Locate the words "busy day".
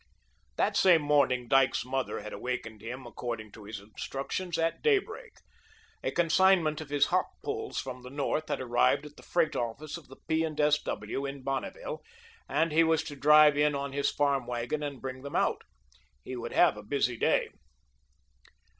16.81-17.49